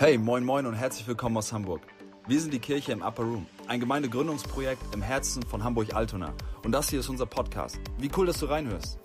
[0.00, 1.82] Hey, moin moin und herzlich willkommen aus Hamburg.
[2.26, 6.32] Wir sind die Kirche im Upper Room, ein Gemeindegründungsprojekt im Herzen von Hamburg-Altona.
[6.64, 7.78] Und das hier ist unser Podcast.
[7.98, 8.98] Wie cool, dass du reinhörst.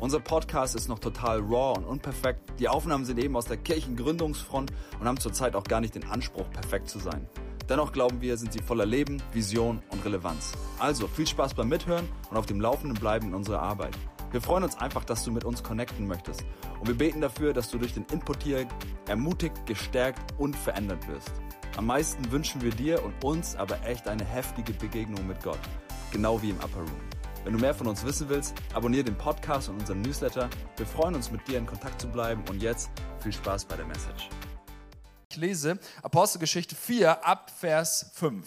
[0.00, 2.40] Unser Podcast ist noch total raw und unperfekt.
[2.58, 6.50] Die Aufnahmen sind eben aus der Kirchengründungsfront und haben zurzeit auch gar nicht den Anspruch,
[6.50, 7.28] perfekt zu sein.
[7.68, 10.52] Dennoch glauben wir, sind sie voller Leben, Vision und Relevanz.
[10.78, 13.98] Also viel Spaß beim Mithören und auf dem Laufenden bleiben in unserer Arbeit.
[14.30, 16.44] Wir freuen uns einfach, dass du mit uns connecten möchtest.
[16.80, 18.68] Und wir beten dafür, dass du durch den Input hier
[19.06, 21.32] ermutigt, gestärkt und verändert wirst.
[21.78, 25.58] Am meisten wünschen wir dir und uns aber echt eine heftige Begegnung mit Gott.
[26.12, 27.00] Genau wie im Upper Room.
[27.44, 30.50] Wenn du mehr von uns wissen willst, abonniere den Podcast und unseren Newsletter.
[30.76, 32.44] Wir freuen uns, mit dir in Kontakt zu bleiben.
[32.50, 34.28] Und jetzt viel Spaß bei der Message.
[35.30, 38.46] Ich lese Apostelgeschichte 4 ab Vers 5.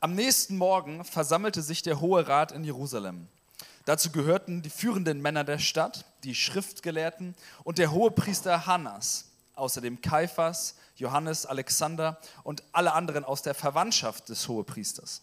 [0.00, 3.28] Am nächsten Morgen versammelte sich der Hohe Rat in Jerusalem.
[3.84, 7.34] Dazu gehörten die führenden Männer der Stadt, die Schriftgelehrten
[7.64, 14.48] und der Hohepriester Hannas, außerdem Kaiphas, Johannes, Alexander und alle anderen aus der Verwandtschaft des
[14.48, 15.22] Hohepriesters.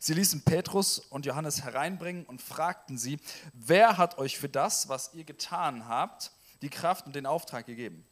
[0.00, 3.20] Sie ließen Petrus und Johannes hereinbringen und fragten sie,
[3.52, 8.04] wer hat euch für das, was ihr getan habt, die Kraft und den Auftrag gegeben?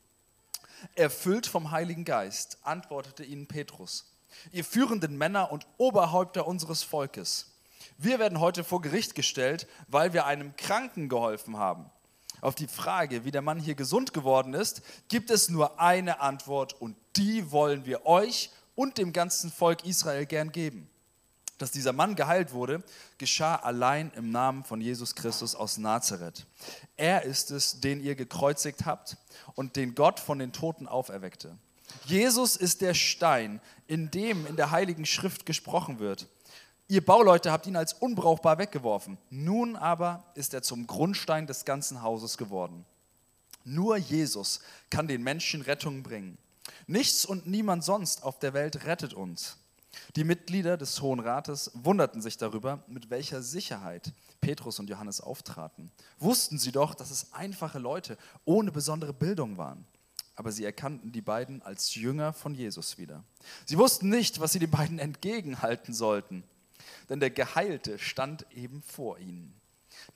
[0.94, 4.12] Erfüllt vom Heiligen Geist, antwortete ihnen Petrus,
[4.52, 7.57] ihr führenden Männer und Oberhäupter unseres Volkes.
[8.00, 11.90] Wir werden heute vor Gericht gestellt, weil wir einem Kranken geholfen haben.
[12.40, 16.80] Auf die Frage, wie der Mann hier gesund geworden ist, gibt es nur eine Antwort
[16.80, 20.88] und die wollen wir euch und dem ganzen Volk Israel gern geben.
[21.58, 22.84] Dass dieser Mann geheilt wurde,
[23.18, 26.46] geschah allein im Namen von Jesus Christus aus Nazareth.
[26.96, 29.16] Er ist es, den ihr gekreuzigt habt
[29.56, 31.58] und den Gott von den Toten auferweckte.
[32.04, 36.28] Jesus ist der Stein, in dem in der Heiligen Schrift gesprochen wird.
[36.90, 39.18] Ihr Bauleute habt ihn als unbrauchbar weggeworfen.
[39.28, 42.86] Nun aber ist er zum Grundstein des ganzen Hauses geworden.
[43.62, 46.38] Nur Jesus kann den Menschen Rettung bringen.
[46.86, 49.58] Nichts und niemand sonst auf der Welt rettet uns.
[50.16, 55.90] Die Mitglieder des Hohen Rates wunderten sich darüber, mit welcher Sicherheit Petrus und Johannes auftraten.
[56.18, 58.16] Wussten sie doch, dass es einfache Leute
[58.46, 59.86] ohne besondere Bildung waren.
[60.36, 63.24] Aber sie erkannten die beiden als Jünger von Jesus wieder.
[63.66, 66.44] Sie wussten nicht, was sie den beiden entgegenhalten sollten
[67.08, 69.54] denn der Geheilte stand eben vor ihnen.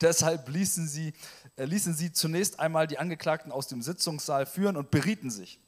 [0.00, 1.12] Deshalb ließen sie,
[1.56, 5.58] äh, ließen sie zunächst einmal die Angeklagten aus dem Sitzungssaal führen und berieten sich.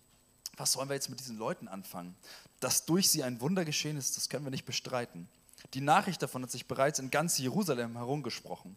[0.56, 2.16] Was sollen wir jetzt mit diesen Leuten anfangen?
[2.60, 5.28] Dass durch sie ein Wunder geschehen ist, das können wir nicht bestreiten.
[5.72, 8.76] Die Nachricht davon hat sich bereits in ganz Jerusalem herumgesprochen.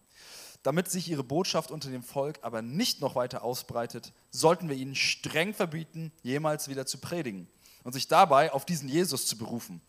[0.64, 4.96] Damit sich ihre Botschaft unter dem Volk aber nicht noch weiter ausbreitet, sollten wir ihnen
[4.96, 7.48] streng verbieten, jemals wieder zu predigen
[7.84, 9.82] und sich dabei auf diesen Jesus zu berufen.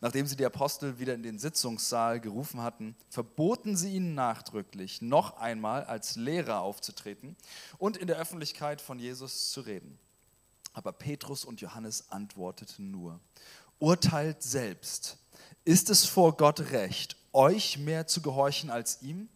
[0.00, 5.38] Nachdem sie die Apostel wieder in den Sitzungssaal gerufen hatten, verboten sie ihnen nachdrücklich, noch
[5.38, 7.36] einmal als Lehrer aufzutreten
[7.78, 9.98] und in der Öffentlichkeit von Jesus zu reden.
[10.72, 13.20] Aber Petrus und Johannes antworteten nur,
[13.78, 15.18] urteilt selbst,
[15.64, 19.28] ist es vor Gott recht, euch mehr zu gehorchen als ihm?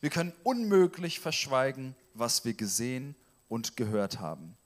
[0.00, 3.14] Wir können unmöglich verschweigen, was wir gesehen
[3.48, 4.57] und gehört haben.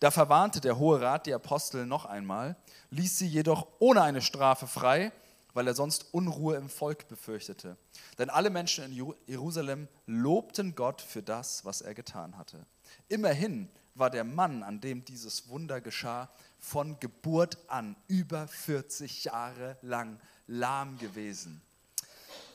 [0.00, 2.56] Da verwarnte der Hohe Rat die Apostel noch einmal,
[2.90, 5.12] ließ sie jedoch ohne eine Strafe frei,
[5.54, 7.76] weil er sonst Unruhe im Volk befürchtete.
[8.18, 12.64] Denn alle Menschen in Jerusalem lobten Gott für das, was er getan hatte.
[13.08, 19.76] Immerhin war der Mann, an dem dieses Wunder geschah, von Geburt an über 40 Jahre
[19.82, 21.60] lang lahm gewesen.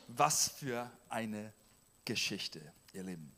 [0.07, 1.53] Was für eine
[2.05, 2.61] Geschichte,
[2.93, 3.36] ihr Lieben.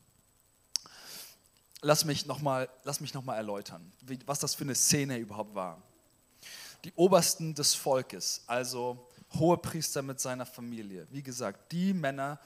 [1.81, 2.69] Lass mich nochmal
[3.13, 3.91] noch erläutern,
[4.25, 5.81] was das für eine Szene überhaupt war
[6.84, 11.07] die Obersten des Volkes, also Hohepriester mit seiner Familie.
[11.12, 12.40] Wie gesagt, die Männer,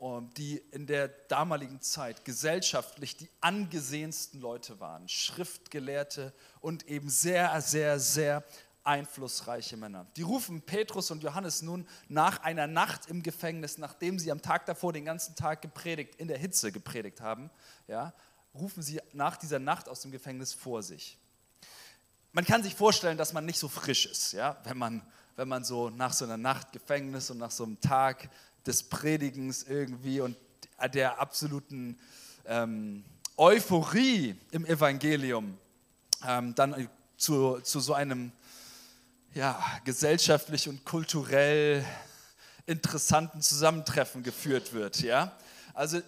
[0.00, 7.60] ähm, die in der damaligen Zeit gesellschaftlich die angesehensten Leute waren, Schriftgelehrte und eben sehr,
[7.60, 8.44] sehr, sehr
[8.84, 10.06] einflussreiche Männer.
[10.16, 14.66] Die rufen Petrus und Johannes nun nach einer Nacht im Gefängnis, nachdem sie am Tag
[14.66, 17.50] davor den ganzen Tag gepredigt, in der Hitze gepredigt haben,
[17.86, 18.12] ja,
[18.54, 21.18] rufen sie nach dieser Nacht aus dem Gefängnis vor sich
[22.32, 24.56] man kann sich vorstellen, dass man nicht so frisch ist, ja?
[24.64, 25.02] wenn, man,
[25.36, 28.30] wenn man so nach so einer Nacht Gefängnis und nach so einem Tag
[28.66, 30.36] des Predigens irgendwie und
[30.94, 31.98] der absoluten
[32.46, 33.04] ähm,
[33.36, 35.58] Euphorie im Evangelium
[36.26, 38.32] ähm, dann zu, zu so einem
[39.34, 41.84] ja, gesellschaftlich und kulturell
[42.66, 45.00] interessanten Zusammentreffen geführt wird.
[45.02, 45.36] Ja?
[45.74, 46.00] Also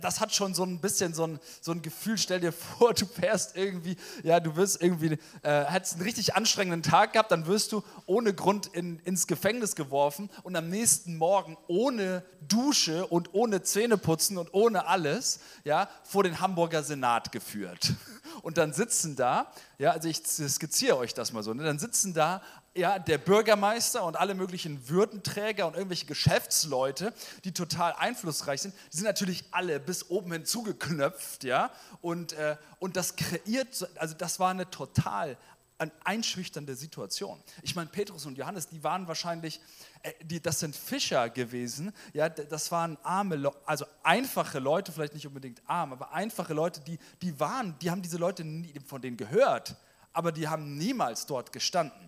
[0.00, 3.06] das hat schon so ein bisschen so ein, so ein Gefühl, stell dir vor, du
[3.06, 7.72] fährst irgendwie, ja, du wirst irgendwie, äh, hättest einen richtig anstrengenden Tag gehabt, dann wirst
[7.72, 13.62] du ohne Grund in, ins Gefängnis geworfen und am nächsten Morgen ohne Dusche und ohne
[13.62, 17.94] Zähneputzen und ohne alles, ja, vor den Hamburger Senat geführt.
[18.42, 21.64] Und dann sitzen da, ja, also ich skizziere euch das mal so, ne?
[21.64, 22.40] dann sitzen da
[22.78, 27.12] ja, der Bürgermeister und alle möglichen Würdenträger und irgendwelche Geschäftsleute,
[27.44, 32.56] die total einflussreich sind, die sind natürlich alle bis oben hin zugeknöpft, ja, und, äh,
[32.78, 35.36] und das kreiert, also das war eine total
[35.80, 37.40] eine einschüchternde Situation.
[37.62, 39.60] Ich meine, Petrus und Johannes, die waren wahrscheinlich,
[40.02, 45.26] äh, die, das sind Fischer gewesen, ja, das waren arme, also einfache Leute, vielleicht nicht
[45.26, 49.16] unbedingt arm, aber einfache Leute, die, die waren, die haben diese Leute nie von denen
[49.16, 49.76] gehört,
[50.12, 52.07] aber die haben niemals dort gestanden.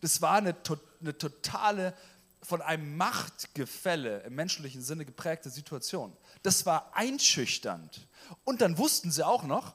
[0.00, 0.54] Das war eine,
[1.00, 1.94] eine totale,
[2.42, 6.16] von einem Machtgefälle im menschlichen Sinne geprägte Situation.
[6.42, 8.06] Das war einschüchternd.
[8.44, 9.74] Und dann wussten sie auch noch,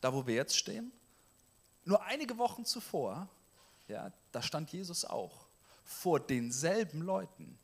[0.00, 0.92] da wo wir jetzt stehen,
[1.84, 3.28] nur einige Wochen zuvor,
[3.88, 5.46] ja, da stand Jesus auch
[5.84, 7.58] vor denselben Leuten.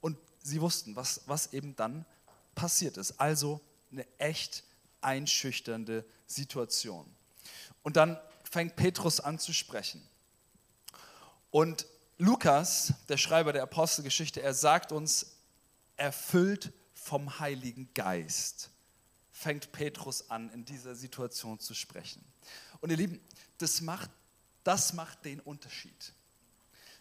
[0.00, 2.04] Und sie wussten, was, was eben dann
[2.54, 3.18] passiert ist.
[3.18, 3.60] Also
[3.90, 4.64] eine echt
[5.00, 7.06] einschüchternde Situation.
[7.82, 10.06] Und dann fängt Petrus an zu sprechen.
[11.54, 11.86] Und
[12.18, 15.36] Lukas, der Schreiber der Apostelgeschichte, er sagt uns,
[15.96, 18.70] erfüllt vom Heiligen Geist,
[19.30, 22.24] fängt Petrus an, in dieser Situation zu sprechen.
[22.80, 23.20] Und ihr Lieben,
[23.58, 24.10] das macht,
[24.64, 26.12] das macht den Unterschied.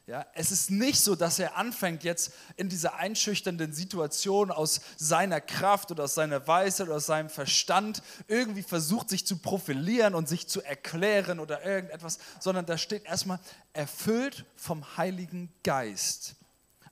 [0.06, 5.40] Ja, es ist nicht so, dass er anfängt jetzt in dieser einschüchternden Situation aus seiner
[5.40, 10.28] Kraft oder aus seiner Weisheit oder aus seinem Verstand irgendwie versucht, sich zu profilieren und
[10.28, 13.40] sich zu erklären oder irgendetwas, sondern da steht erstmal,
[13.72, 16.36] erfüllt vom Heiligen Geist,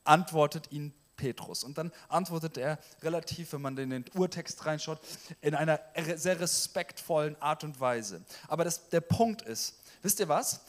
[0.06, 1.66] antwortet ihn Petrus.
[1.66, 5.02] Und dann antwortet er relativ, wenn man in den Urtext reinschaut,
[5.42, 5.81] in einer
[6.16, 8.24] sehr respektvollen Art und Weise.
[8.48, 10.62] Aber das, der Punkt ist, wisst ihr was?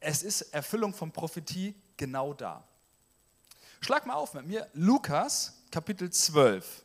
[0.00, 2.64] Es ist Erfüllung von Prophetie genau da.
[3.80, 6.84] Schlag mal auf mit mir, Lukas Kapitel 12.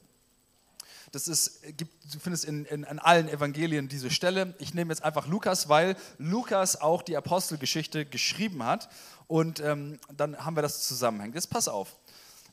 [1.12, 4.56] Das ist, gibt, du findest in, in, in, allen Evangelien diese Stelle.
[4.58, 8.90] Ich nehme jetzt einfach Lukas, weil Lukas auch die Apostelgeschichte geschrieben hat.
[9.28, 11.36] Und ähm, dann haben wir das zusammenhängt.
[11.36, 11.96] Jetzt pass auf.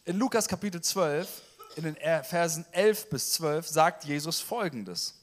[0.04, 1.42] In Lukas Kapitel 12,
[1.76, 5.14] in den Versen 11 bis 12, sagt Jesus folgendes.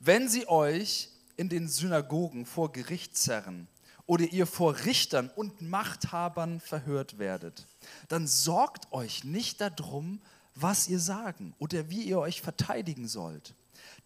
[0.00, 3.68] Wenn sie euch in den Synagogen vor Gericht zerren
[4.06, 7.66] oder ihr vor Richtern und Machthabern verhört werdet,
[8.08, 10.20] dann sorgt euch nicht darum,
[10.54, 13.54] was ihr sagen oder wie ihr euch verteidigen sollt.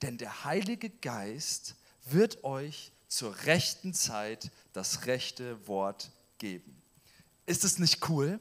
[0.02, 1.74] Denn der Heilige Geist
[2.04, 6.80] wird euch zur rechten Zeit das rechte Wort geben.
[7.46, 8.40] Ist es nicht cool?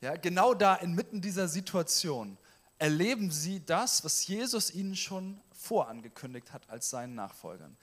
[0.00, 2.38] Ja, genau da inmitten dieser Situation
[2.78, 7.76] erleben sie das, was Jesus ihnen schon vorangekündigt hat als seinen Nachfolgern.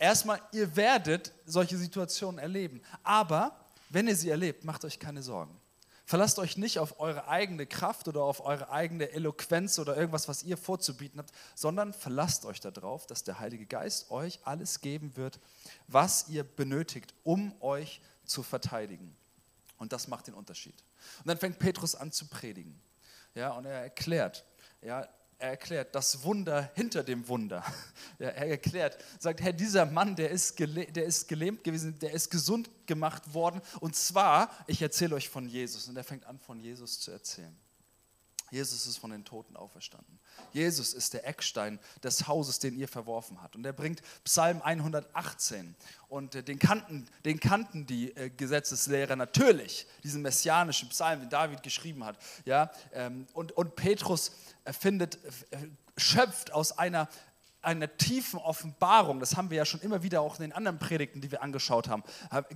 [0.00, 3.54] Erstmal, ihr werdet solche Situationen erleben, aber
[3.90, 5.60] wenn ihr sie erlebt, macht euch keine Sorgen.
[6.06, 10.42] Verlasst euch nicht auf eure eigene Kraft oder auf eure eigene Eloquenz oder irgendwas, was
[10.42, 15.38] ihr vorzubieten habt, sondern verlasst euch darauf, dass der Heilige Geist euch alles geben wird,
[15.86, 19.14] was ihr benötigt, um euch zu verteidigen.
[19.76, 20.82] Und das macht den Unterschied.
[21.18, 22.80] Und dann fängt Petrus an zu predigen.
[23.34, 24.46] Ja, und er erklärt,
[24.80, 25.06] ja,
[25.40, 27.64] er erklärt das Wunder hinter dem Wunder.
[28.18, 32.30] Ja, er erklärt, sagt, Herr, dieser Mann, der ist, der ist gelähmt gewesen, der ist
[32.30, 33.62] gesund gemacht worden.
[33.80, 35.88] Und zwar, ich erzähle euch von Jesus.
[35.88, 37.56] Und er fängt an, von Jesus zu erzählen.
[38.50, 40.18] Jesus ist von den Toten auferstanden.
[40.52, 43.56] Jesus ist der Eckstein des Hauses, den ihr verworfen habt.
[43.56, 45.74] Und er bringt Psalm 118.
[46.08, 51.62] Und äh, den kannten, den kannten die äh, Gesetzeslehrer natürlich, diesen messianischen Psalm, den David
[51.62, 52.18] geschrieben hat.
[52.44, 52.70] Ja?
[52.92, 54.32] Ähm, und, und Petrus
[54.66, 55.16] findet,
[55.52, 57.08] äh, schöpft aus einer
[57.62, 61.20] einer tiefen Offenbarung, das haben wir ja schon immer wieder auch in den anderen Predigten,
[61.20, 62.02] die wir angeschaut haben,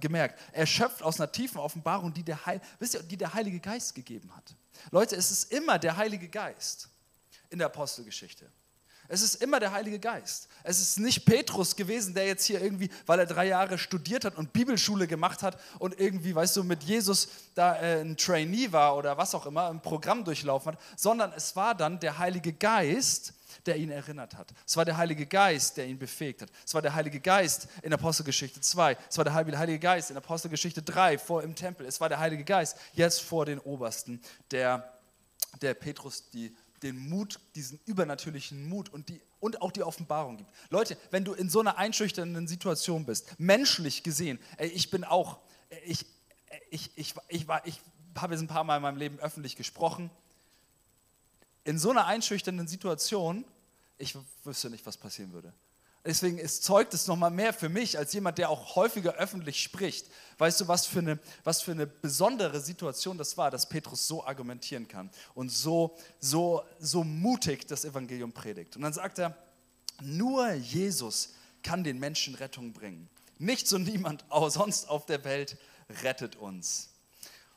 [0.00, 0.40] gemerkt.
[0.52, 3.94] Er schöpft aus einer tiefen Offenbarung, die der, Heil, wisst ihr, die der Heilige Geist
[3.94, 4.56] gegeben hat.
[4.90, 6.88] Leute, es ist immer der Heilige Geist
[7.50, 8.50] in der Apostelgeschichte.
[9.06, 10.48] Es ist immer der Heilige Geist.
[10.62, 14.36] Es ist nicht Petrus gewesen, der jetzt hier irgendwie, weil er drei Jahre studiert hat
[14.36, 18.96] und Bibelschule gemacht hat und irgendwie, weißt du, mit Jesus da äh, ein Trainee war
[18.96, 23.34] oder was auch immer, ein Programm durchlaufen hat, sondern es war dann der Heilige Geist,
[23.66, 24.52] der ihn erinnert hat.
[24.66, 26.50] Es war der Heilige Geist, der ihn befähigt hat.
[26.64, 28.96] Es war der Heilige Geist in Apostelgeschichte 2.
[29.08, 31.86] Es war der Heilige Geist in Apostelgeschichte 3 vor im Tempel.
[31.86, 34.20] Es war der Heilige Geist jetzt vor den Obersten,
[34.50, 34.98] der,
[35.60, 40.50] der Petrus die, den Mut, diesen übernatürlichen Mut und, die, und auch die Offenbarung gibt.
[40.70, 45.38] Leute, wenn du in so einer einschüchternden Situation bist, menschlich gesehen, ey, ich bin auch,
[45.86, 46.04] ich,
[46.70, 47.80] ich, ich, ich, war, ich
[48.16, 50.10] habe jetzt ein paar Mal in meinem Leben öffentlich gesprochen.
[51.64, 53.44] In so einer einschüchternden Situation
[53.98, 55.52] ich wüsste nicht, was passieren würde.
[56.04, 60.06] Deswegen ist, zeugt es nochmal mehr für mich als jemand, der auch häufiger öffentlich spricht.
[60.36, 64.26] Weißt du, was für, eine, was für eine besondere Situation das war, dass Petrus so
[64.26, 68.76] argumentieren kann und so, so, so mutig das Evangelium predigt.
[68.76, 69.34] Und dann sagt er,
[70.02, 73.08] Nur Jesus kann den Menschen Rettung bringen.
[73.38, 75.56] Nichts und niemand sonst auf der Welt
[76.02, 76.90] rettet uns.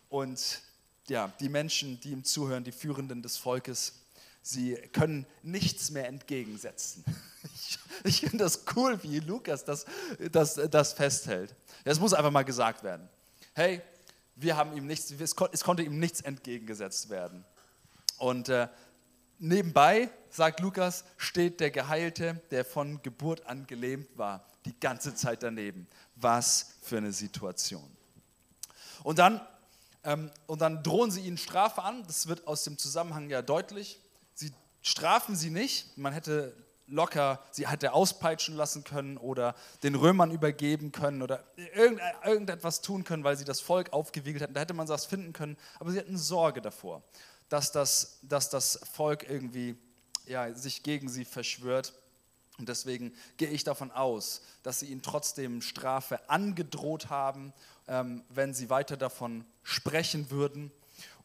[0.08, 0.62] Und
[1.10, 3.94] ja, die Menschen, die ihm zuhören, die Führenden des Volkes,
[4.42, 7.04] sie können nichts mehr entgegensetzen.
[7.56, 9.86] Ich, ich finde das cool, wie Lukas das,
[10.32, 11.56] das, das festhält.
[11.86, 13.08] Es muss einfach mal gesagt werden.
[13.54, 13.82] Hey,
[14.36, 17.46] wir haben ihm nichts, es, konnte ihm nichts entgegengesetzt werden.
[18.18, 18.68] Und äh,
[19.40, 25.44] nebenbei, sagt Lukas, steht der Geheilte, der von Geburt an gelähmt war, die ganze Zeit
[25.44, 25.88] daneben.
[26.16, 27.90] Was für eine Situation.
[29.04, 29.42] Und dann,
[30.48, 32.04] und dann drohen sie ihnen Strafe an.
[32.08, 34.00] Das wird aus dem Zusammenhang ja deutlich.
[34.34, 35.98] Sie strafen sie nicht.
[35.98, 36.56] Man hätte
[36.88, 41.44] locker, sie hätte auspeitschen lassen können oder den Römern übergeben können oder
[42.24, 44.54] irgendetwas tun können, weil sie das Volk aufgewiegelt hätten.
[44.54, 45.58] Da hätte man das finden können.
[45.80, 47.04] Aber sie hatten Sorge davor,
[47.50, 49.78] dass das, dass das Volk irgendwie
[50.26, 51.94] ja, sich gegen sie verschwört.
[52.58, 57.54] Und deswegen gehe ich davon aus, dass sie ihnen trotzdem Strafe angedroht haben,
[57.88, 60.72] ähm, wenn sie weiter davon sprechen würden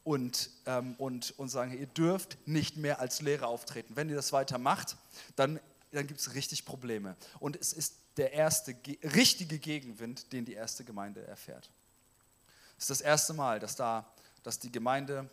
[0.04, 3.97] und, ähm, und, und sagen, ihr dürft nicht mehr als Lehrer auftreten.
[3.97, 4.97] Wenn ihr das weiter macht,
[5.37, 5.61] dann,
[5.92, 7.16] dann gibt es richtig Probleme.
[7.38, 8.76] Und es ist der erste
[9.14, 11.71] richtige Gegenwind, den die erste Gemeinde erfährt.
[12.76, 15.31] Es ist das erste Mal, dass, da, dass die Gemeinde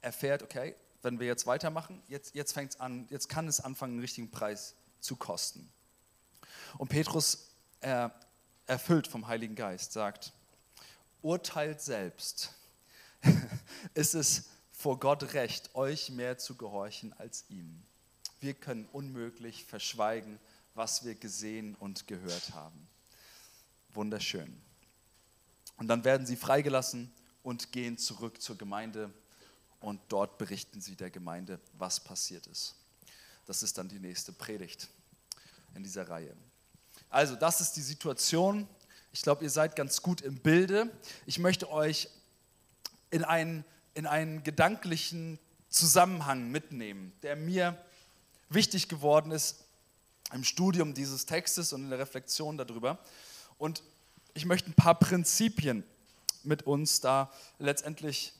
[0.00, 3.94] erfährt, okay, wenn wir jetzt weitermachen, jetzt, jetzt fängt es an, jetzt kann es anfangen,
[3.94, 5.70] einen richtigen Preis zu kosten.
[6.78, 7.50] Und Petrus,
[7.80, 8.14] er,
[8.70, 10.32] erfüllt vom Heiligen Geist, sagt,
[11.22, 12.54] urteilt selbst,
[13.94, 17.82] ist es vor Gott recht, euch mehr zu gehorchen als ihm.
[18.38, 20.38] Wir können unmöglich verschweigen,
[20.74, 22.88] was wir gesehen und gehört haben.
[23.92, 24.62] Wunderschön.
[25.76, 27.12] Und dann werden sie freigelassen
[27.42, 29.12] und gehen zurück zur Gemeinde
[29.80, 32.76] und dort berichten sie der Gemeinde, was passiert ist.
[33.46, 34.88] Das ist dann die nächste Predigt
[35.74, 36.36] in dieser Reihe.
[37.10, 38.68] Also, das ist die Situation.
[39.12, 40.88] Ich glaube, ihr seid ganz gut im Bilde.
[41.26, 42.08] Ich möchte euch
[43.10, 43.64] in einen,
[43.94, 45.38] in einen gedanklichen
[45.68, 47.76] Zusammenhang mitnehmen, der mir
[48.48, 49.64] wichtig geworden ist
[50.32, 52.98] im Studium dieses Textes und in der Reflexion darüber.
[53.58, 53.82] Und
[54.32, 55.82] ich möchte ein paar Prinzipien
[56.44, 58.32] mit uns da letztendlich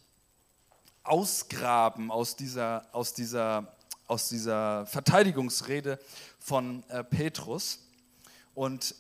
[1.03, 5.99] ausgraben aus dieser, aus dieser, aus dieser Verteidigungsrede
[6.39, 7.81] von äh, Petrus.
[8.55, 8.95] Und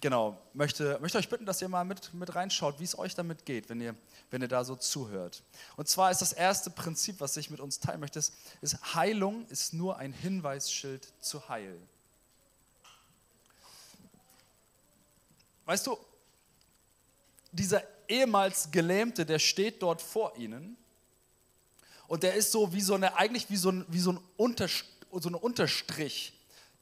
[0.00, 3.44] genau, möchte, möchte euch bitten, dass ihr mal mit, mit reinschaut, wie es euch damit
[3.44, 3.94] geht, wenn ihr,
[4.30, 5.42] wenn ihr da so zuhört.
[5.76, 9.46] Und zwar ist das erste Prinzip, was ich mit uns teilen möchte, ist, ist Heilung
[9.48, 11.76] ist nur ein Hinweisschild zu Heil.
[15.64, 15.98] Weißt du,
[17.50, 20.76] dieser ehemals Gelähmte, der steht dort vor ihnen
[22.06, 24.88] und der ist so wie so eine, eigentlich wie so ein, wie so ein, Unterstrich,
[25.10, 26.35] so ein Unterstrich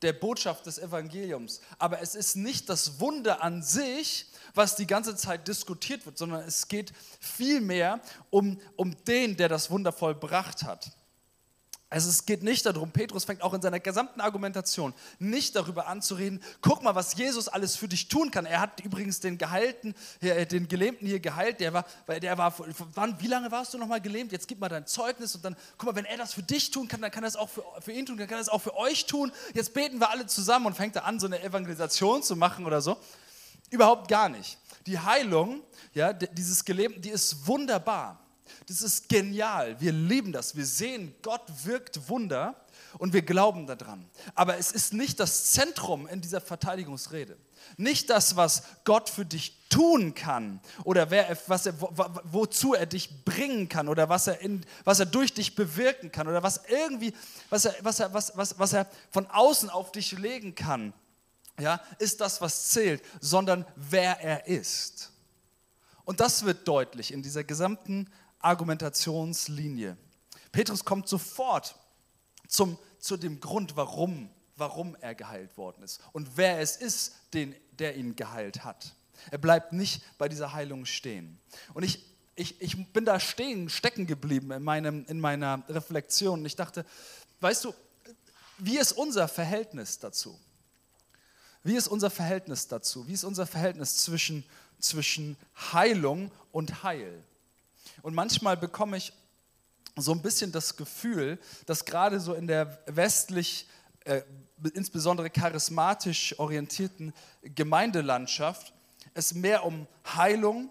[0.05, 1.61] der Botschaft des Evangeliums.
[1.79, 6.43] Aber es ist nicht das Wunder an sich, was die ganze Zeit diskutiert wird, sondern
[6.43, 10.93] es geht vielmehr um, um den, der das Wunder vollbracht hat.
[11.95, 16.03] Also es geht nicht darum, Petrus fängt auch in seiner gesamten Argumentation nicht darüber an
[16.03, 18.47] zu reden, guck mal, was Jesus alles für dich tun kann.
[18.47, 22.53] Er hat übrigens den Geheilten, den Gelähmten hier geheilt, der war, der war
[22.95, 24.33] wann, wie lange warst du nochmal gelähmt?
[24.33, 26.89] Jetzt gib mal dein Zeugnis und dann, guck mal, wenn er das für dich tun
[26.89, 28.61] kann, dann kann er es auch für, für ihn tun, dann kann er es auch
[28.61, 29.31] für euch tun.
[29.55, 32.81] Jetzt beten wir alle zusammen und fängt er an, so eine Evangelisation zu machen oder
[32.81, 32.97] so.
[33.71, 34.59] Überhaupt gar nicht.
[34.89, 38.24] Die Heilung, ja, dieses Gelähmten, die ist wunderbar.
[38.67, 39.81] Das ist genial.
[39.81, 40.57] Wir lieben das.
[40.57, 42.55] Wir sehen, Gott wirkt Wunder
[42.99, 44.09] und wir glauben daran.
[44.35, 47.37] Aber es ist nicht das Zentrum in dieser Verteidigungsrede.
[47.77, 51.91] Nicht das, was Gott für dich tun kann oder wer, was er, wo,
[52.25, 56.29] wozu er dich bringen kann oder was er, in, was er durch dich bewirken kann
[56.29, 57.15] oder was irgendwie,
[57.51, 60.93] was er, was, er, was, was, was er von außen auf dich legen kann,
[61.59, 65.13] ja, ist das, was zählt, sondern wer er ist.
[66.05, 68.11] Und das wird deutlich in dieser gesamten
[68.45, 69.97] Argumentationslinie.
[70.53, 71.75] Petrus kommt sofort
[72.47, 77.55] zum, zu dem Grund, warum, warum er geheilt worden ist und wer es ist, den,
[77.73, 78.95] der ihn geheilt hat.
[79.31, 81.39] Er bleibt nicht bei dieser Heilung stehen.
[81.73, 86.45] Und ich, ich, ich bin da stehen, stecken geblieben in, meinem, in meiner Reflexion.
[86.45, 86.85] Ich dachte,
[87.41, 87.75] weißt du,
[88.59, 90.39] wie ist unser Verhältnis dazu?
[91.63, 93.09] Wie ist unser Verhältnis dazu?
[93.09, 94.45] Wie ist unser Verhältnis zwischen,
[94.79, 95.37] zwischen
[95.73, 97.25] Heilung und Heil?
[98.05, 99.15] Und manchmal bekomme ich
[99.97, 103.67] so ein bisschen das Gefühl, dass gerade so in der westlich,
[104.05, 104.21] äh,
[104.75, 108.75] insbesondere charismatisch orientierten Gemeindelandschaft
[109.15, 110.69] es mehr um Heilung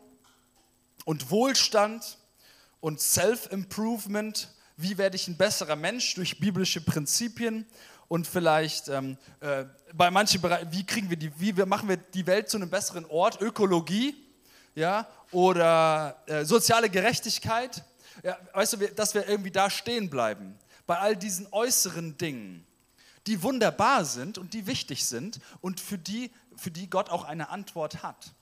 [1.06, 2.20] und Wohlstand
[2.82, 7.66] und Self-Improvement, wie werde ich ein besserer Mensch durch biblische Prinzipien
[8.10, 11.98] und vielleicht ähm, äh, bei manchen Bereichen, wie kriegen wir die, wie wir, machen wir
[11.98, 14.16] die Welt zu einem besseren Ort, Ökologie,
[14.76, 17.84] ja, oder äh, soziale Gerechtigkeit,
[18.24, 22.66] ja, weißt du, dass wir irgendwie da stehen bleiben, bei all diesen äußeren Dingen,
[23.28, 27.50] die wunderbar sind und die wichtig sind und für die, für die Gott auch eine
[27.50, 28.34] Antwort hat,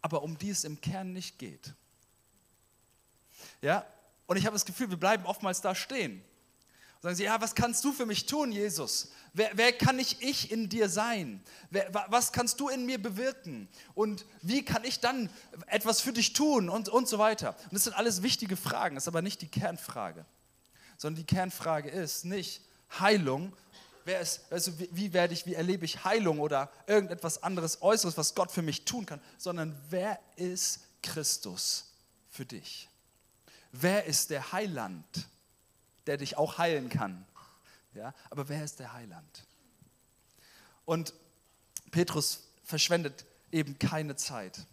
[0.00, 1.74] aber um die es im Kern nicht geht.
[3.60, 3.84] Ja,
[4.26, 6.22] und ich habe das Gefühl, wir bleiben oftmals da stehen.
[7.00, 9.12] Sagen sie, ja, was kannst du für mich tun, Jesus?
[9.32, 11.42] Wer, wer kann ich, ich in dir sein?
[11.70, 13.68] Wer, was kannst du in mir bewirken?
[13.94, 15.30] Und wie kann ich dann
[15.66, 16.68] etwas für dich tun?
[16.68, 17.54] Und, und so weiter.
[17.64, 20.24] Und das sind alles wichtige Fragen, das ist aber nicht die Kernfrage.
[20.96, 22.62] Sondern die Kernfrage ist nicht
[22.98, 23.52] Heilung,
[24.06, 28.50] ist, also wie werde ich, wie erlebe ich Heilung oder irgendetwas anderes Äußeres, was Gott
[28.50, 31.92] für mich tun kann, sondern wer ist Christus
[32.30, 32.88] für dich?
[33.70, 35.04] Wer ist der Heiland?
[36.08, 37.24] Der dich auch heilen kann.
[37.94, 39.46] Ja, aber wer ist der Heiland?
[40.84, 41.12] Und
[41.90, 44.66] Petrus verschwendet eben keine Zeit,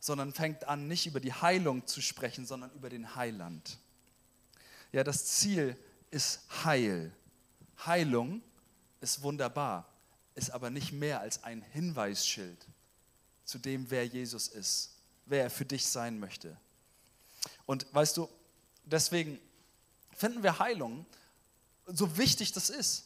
[0.00, 3.78] sondern fängt an, nicht über die Heilung zu sprechen, sondern über den Heiland.
[4.92, 5.76] Ja, das Ziel
[6.10, 7.12] ist Heil.
[7.84, 8.42] Heilung
[9.00, 9.86] ist wunderbar,
[10.34, 12.66] ist aber nicht mehr als ein Hinweisschild
[13.44, 14.94] zu dem, wer Jesus ist,
[15.26, 16.56] wer er für dich sein möchte.
[17.66, 18.28] Und weißt du,
[18.84, 19.38] deswegen
[20.14, 21.06] finden wir Heilung,
[21.86, 23.04] so wichtig das ist,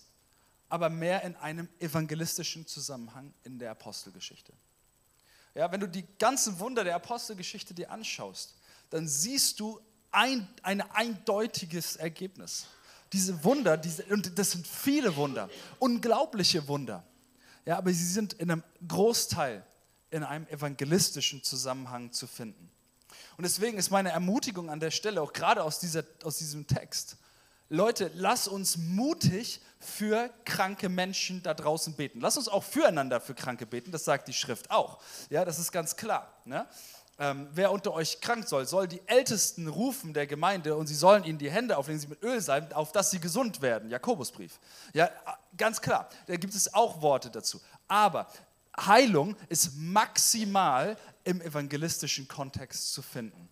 [0.69, 4.53] aber mehr in einem evangelistischen Zusammenhang in der Apostelgeschichte.
[5.55, 8.55] Ja, wenn du die ganzen Wunder der Apostelgeschichte dir anschaust,
[8.91, 12.67] dann siehst du ein, ein eindeutiges Ergebnis.
[13.13, 15.49] Diese Wunder, diese, und das sind viele Wunder,
[15.79, 17.03] unglaubliche Wunder.
[17.65, 19.65] Ja, aber sie sind in einem Großteil
[20.11, 22.71] in einem evangelistischen Zusammenhang zu finden.
[23.37, 27.17] Und deswegen ist meine Ermutigung an der Stelle, auch gerade aus, dieser, aus diesem Text,
[27.71, 32.21] Leute, lass uns mutig für kranke Menschen da draußen beten.
[32.21, 34.99] Lass uns auch füreinander für Kranke beten, das sagt die Schrift auch.
[35.29, 36.33] Ja, das ist ganz klar.
[36.47, 36.67] Ne?
[37.19, 41.25] Ähm, wer unter euch krank soll, soll die Ältesten rufen der Gemeinde und sie sollen
[41.25, 43.91] ihnen die Hände auflegen, sie mit Öl sein, auf dass sie gesund werden.
[43.91, 44.59] Jakobusbrief.
[44.95, 45.11] Ja,
[45.57, 46.09] ganz klar.
[46.27, 47.61] Da gibt es auch Worte dazu.
[47.87, 48.29] Aber
[48.79, 50.97] Heilung ist maximal
[51.29, 53.51] im evangelistischen Kontext zu finden.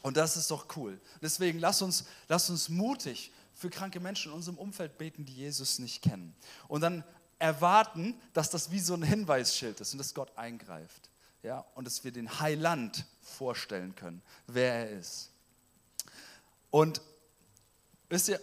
[0.00, 1.00] Und das ist doch cool.
[1.20, 5.80] Deswegen lass uns, lass uns mutig für kranke Menschen in unserem Umfeld beten, die Jesus
[5.80, 6.36] nicht kennen.
[6.68, 7.02] Und dann
[7.40, 11.10] erwarten, dass das wie so ein Hinweisschild ist und dass Gott eingreift.
[11.42, 11.66] Ja?
[11.74, 15.30] Und dass wir den Heiland vorstellen können, wer er ist.
[16.70, 17.02] Und
[18.08, 18.40] wisst ihr,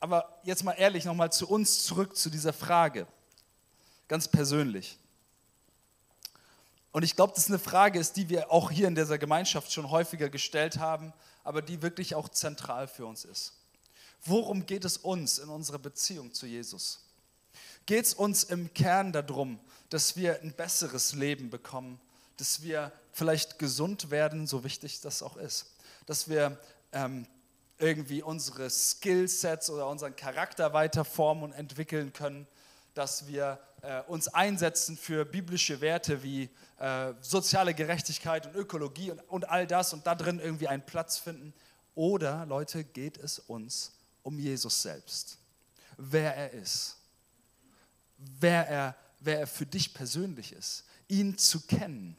[0.00, 3.06] aber jetzt mal ehrlich nochmal zu uns zurück zu dieser Frage,
[4.06, 4.98] ganz persönlich.
[6.94, 9.72] Und ich glaube, das ist eine Frage ist, die wir auch hier in dieser Gemeinschaft
[9.72, 13.54] schon häufiger gestellt haben, aber die wirklich auch zentral für uns ist.
[14.24, 17.00] Worum geht es uns in unserer Beziehung zu Jesus?
[17.86, 19.58] Geht es uns im Kern darum,
[19.90, 22.00] dass wir ein besseres Leben bekommen,
[22.36, 25.74] dass wir vielleicht gesund werden, so wichtig das auch ist,
[26.06, 26.56] dass wir
[26.92, 27.26] ähm,
[27.78, 32.46] irgendwie unsere Skillsets oder unseren Charakter weiter formen und entwickeln können,
[32.94, 39.20] dass wir äh, uns einsetzen für biblische Werte wie äh, soziale Gerechtigkeit und Ökologie und,
[39.28, 41.52] und all das und da drin irgendwie einen Platz finden.
[41.94, 43.92] Oder, Leute, geht es uns
[44.22, 45.38] um Jesus selbst,
[45.96, 46.96] wer er ist,
[48.16, 52.16] wer er, wer er für dich persönlich ist, ihn zu kennen,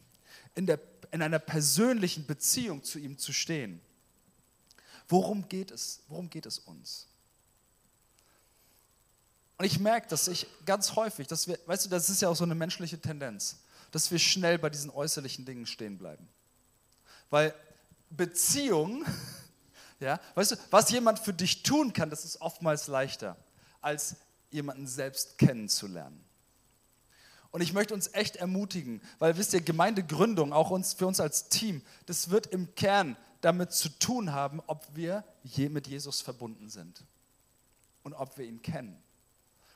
[0.53, 0.79] in, der,
[1.11, 3.81] in einer persönlichen Beziehung zu ihm zu stehen.
[5.07, 6.03] Worum geht es?
[6.07, 7.07] Worum geht es uns?
[9.57, 12.35] Und ich merke, dass ich ganz häufig, dass wir, weißt du, das ist ja auch
[12.35, 13.57] so eine menschliche Tendenz,
[13.91, 16.27] dass wir schnell bei diesen äußerlichen Dingen stehen bleiben.
[17.29, 17.53] Weil
[18.09, 19.05] Beziehung,
[19.99, 23.37] ja, weißt du, was jemand für dich tun kann, das ist oftmals leichter,
[23.81, 24.17] als
[24.51, 26.21] jemanden selbst kennenzulernen.
[27.51, 31.47] Und ich möchte uns echt ermutigen, weil wisst ihr, Gemeindegründung, auch uns, für uns als
[31.47, 36.67] Team, das wird im Kern damit zu tun haben, ob wir je mit Jesus verbunden
[36.67, 37.05] sind
[38.03, 39.01] und ob wir ihn kennen.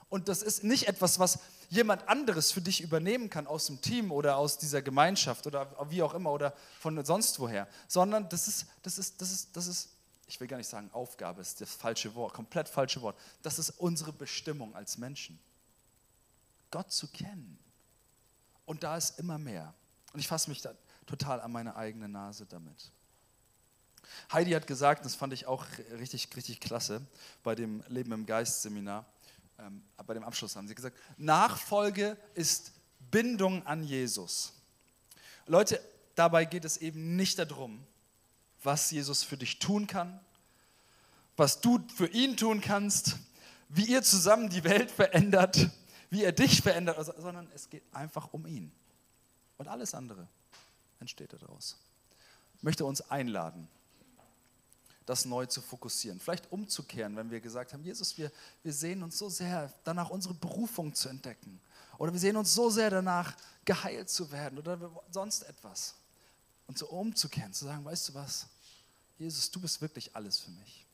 [0.10, 4.12] Und das ist nicht etwas, was jemand anderes für dich übernehmen kann aus dem Team
[4.12, 8.66] oder aus dieser Gemeinschaft oder wie auch immer oder von sonst woher, sondern das ist,
[8.82, 9.90] das ist, das ist, das ist,
[10.28, 13.18] ich will gar nicht sagen Aufgabe, ist das falsche Wort, komplett falsche Wort.
[13.44, 15.40] Das ist unsere Bestimmung als Menschen.
[16.72, 17.60] Gott zu kennen.
[18.66, 19.74] Und da ist immer mehr.
[20.14, 20.74] Und ich fasse mich da
[21.06, 22.92] total an meine eigene Nase damit.
[24.32, 25.66] Heidi hat gesagt, das fand ich auch
[26.00, 27.02] richtig, richtig klasse
[27.44, 29.06] bei dem Leben im Geist Seminar
[29.60, 32.72] ähm, bei dem Abschluss haben sie gesagt, Nachfolge ist
[33.12, 34.54] Bindung an Jesus.
[35.46, 35.82] Leute,
[36.16, 37.86] dabei geht es eben nicht darum,
[38.64, 40.20] was Jesus für dich tun kann,
[41.38, 43.18] was du für ihn tun kannst,
[43.70, 45.70] wie ihr zusammen die Welt verändert,
[46.10, 48.72] wie er dich verändert, sondern es geht einfach um ihn.
[49.58, 50.28] Und alles andere
[51.00, 51.78] entsteht daraus.
[52.58, 53.68] Ich möchte uns einladen,
[55.10, 59.18] das neu zu fokussieren, vielleicht umzukehren, wenn wir gesagt haben, Jesus, wir, wir sehen uns
[59.18, 61.60] so sehr danach, unsere Berufung zu entdecken.
[61.98, 65.96] Oder wir sehen uns so sehr danach, geheilt zu werden oder sonst etwas.
[66.68, 68.50] Und so umzukehren, zu sagen, weißt du was,
[69.18, 70.86] Jesus, du bist wirklich alles für mich.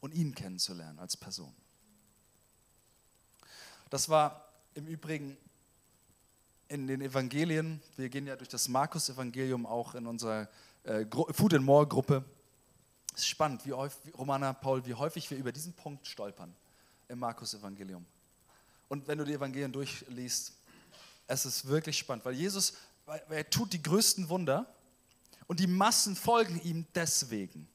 [0.00, 1.52] Und ihn kennenzulernen als Person.
[3.90, 5.36] Das war im Übrigen
[6.68, 10.48] in den Evangelien, wir gehen ja durch das Markus-Evangelium auch in unserer
[10.84, 12.24] äh, Food and More Gruppe.
[13.14, 16.54] Es ist spannend, wie häufig, Romana, Paul, wie häufig wir über diesen Punkt stolpern
[17.08, 18.06] im Markus-Evangelium.
[18.88, 20.54] Und wenn du die Evangelien durchliest,
[21.26, 22.74] es ist wirklich spannend, weil Jesus,
[23.28, 24.66] er tut die größten Wunder
[25.46, 27.68] und die Massen folgen ihm deswegen.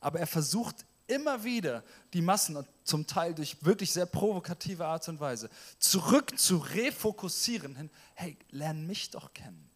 [0.00, 5.08] Aber er versucht immer wieder die Massen und zum Teil durch wirklich sehr provokative Art
[5.08, 9.71] und Weise zurück zu refokussieren hin, hey, lern mich doch kennen.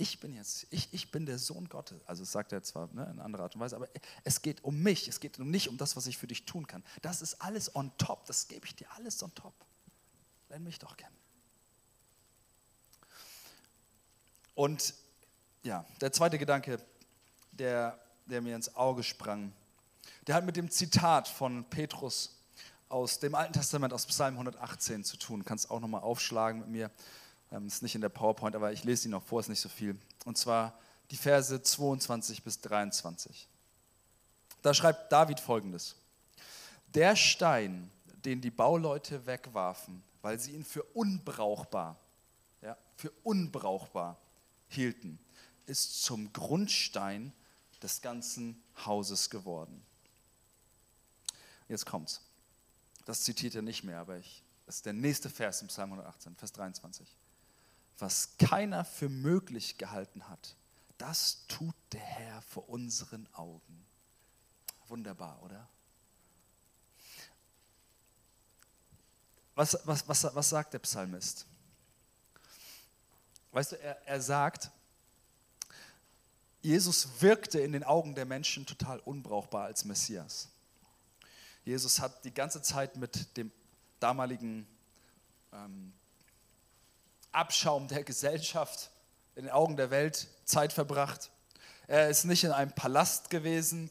[0.00, 2.00] Ich bin jetzt, ich, ich bin der Sohn Gottes.
[2.06, 3.88] Also das sagt er zwar ne, in anderer Art und Weise, aber
[4.22, 6.84] es geht um mich, es geht nicht um das, was ich für dich tun kann.
[7.02, 9.52] Das ist alles on top, das gebe ich dir alles on top.
[10.50, 11.16] Lern mich doch kennen.
[14.54, 14.94] Und
[15.64, 16.80] ja, der zweite Gedanke,
[17.50, 19.52] der, der mir ins Auge sprang,
[20.28, 22.38] der hat mit dem Zitat von Petrus
[22.88, 25.40] aus dem Alten Testament, aus Psalm 118 zu tun.
[25.40, 26.90] Du kannst auch nochmal aufschlagen mit mir.
[27.50, 29.68] Ähm, ist nicht in der PowerPoint, aber ich lese ihn noch vor, ist nicht so
[29.68, 29.98] viel.
[30.24, 30.78] Und zwar
[31.10, 33.48] die Verse 22 bis 23.
[34.62, 35.96] Da schreibt David folgendes:
[36.88, 37.90] Der Stein,
[38.24, 41.98] den die Bauleute wegwarfen, weil sie ihn für unbrauchbar,
[42.62, 44.18] ja, für unbrauchbar
[44.68, 45.18] hielten,
[45.66, 47.32] ist zum Grundstein
[47.82, 49.82] des ganzen Hauses geworden.
[51.68, 52.22] Jetzt kommt's.
[53.04, 56.36] Das zitiert er nicht mehr, aber ich, das ist der nächste Vers im Psalm 118,
[56.36, 57.16] Vers 23.
[57.98, 60.56] Was keiner für möglich gehalten hat,
[60.98, 63.86] das tut der Herr vor unseren Augen.
[64.88, 65.68] Wunderbar, oder?
[69.54, 71.46] Was, was, was, was sagt der Psalmist?
[73.50, 74.70] Weißt du, er, er sagt,
[76.60, 80.48] Jesus wirkte in den Augen der Menschen total unbrauchbar als Messias.
[81.64, 83.50] Jesus hat die ganze Zeit mit dem
[84.00, 84.66] damaligen
[85.52, 85.92] ähm,
[87.38, 88.90] Abschaum der Gesellschaft
[89.36, 91.30] in den Augen der Welt Zeit verbracht.
[91.86, 93.90] Er ist nicht in einem Palast gewesen,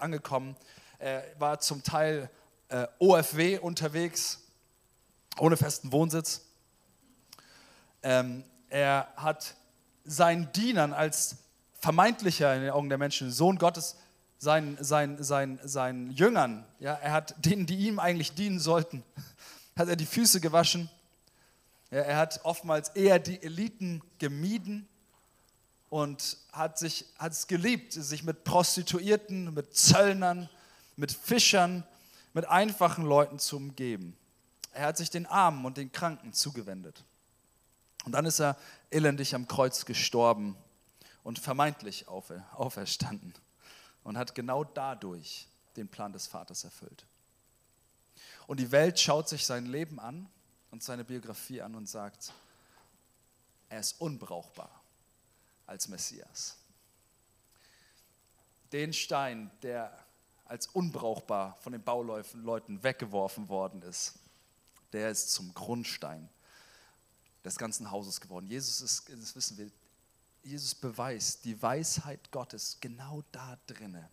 [0.00, 0.56] angekommen.
[0.98, 2.30] Er war zum Teil
[2.68, 4.40] äh, OFW unterwegs,
[5.38, 6.40] ohne festen Wohnsitz.
[8.02, 9.54] Ähm, er hat
[10.04, 11.36] seinen Dienern als
[11.78, 13.96] vermeintlicher in den Augen der Menschen Sohn Gottes
[14.38, 19.02] seinen, seinen, seinen, seinen Jüngern, ja, er hat denen, die ihm eigentlich dienen sollten,
[19.76, 20.88] hat er die Füße gewaschen.
[21.90, 24.88] Ja, er hat oftmals eher die Eliten gemieden
[25.90, 30.48] und hat, sich, hat es geliebt, sich mit Prostituierten, mit Zöllnern,
[30.96, 31.84] mit Fischern,
[32.32, 34.16] mit einfachen Leuten zu umgeben.
[34.72, 37.04] Er hat sich den Armen und den Kranken zugewendet.
[38.04, 38.56] Und dann ist er
[38.90, 40.56] elendig am Kreuz gestorben
[41.22, 43.32] und vermeintlich auferstanden
[44.02, 47.06] und hat genau dadurch den Plan des Vaters erfüllt.
[48.46, 50.28] Und die Welt schaut sich sein Leben an
[50.74, 52.32] und seine Biografie an und sagt,
[53.68, 54.82] er ist unbrauchbar
[55.66, 56.56] als Messias.
[58.72, 59.96] Den Stein, der
[60.46, 64.14] als unbrauchbar von den Bauleuten weggeworfen worden ist,
[64.92, 66.28] der ist zum Grundstein
[67.44, 68.48] des ganzen Hauses geworden.
[68.48, 69.70] Jesus ist, das wissen wir,
[70.42, 74.10] Jesus beweist die Weisheit Gottes genau da drinne.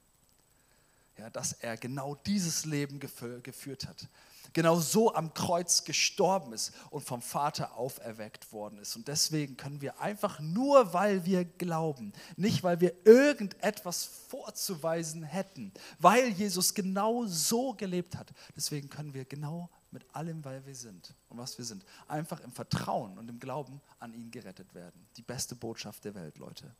[1.18, 4.08] Ja, dass er genau dieses Leben geführt hat.
[4.54, 8.96] Genau so am Kreuz gestorben ist und vom Vater auferweckt worden ist.
[8.96, 15.72] Und deswegen können wir einfach nur, weil wir glauben, nicht weil wir irgendetwas vorzuweisen hätten,
[16.00, 18.32] weil Jesus genau so gelebt hat.
[18.56, 22.52] Deswegen können wir genau mit allem, weil wir sind und was wir sind, einfach im
[22.52, 25.08] Vertrauen und im Glauben an ihn gerettet werden.
[25.18, 26.74] Die beste Botschaft der Welt, Leute.